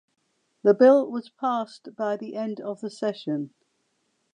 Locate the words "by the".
1.95-2.35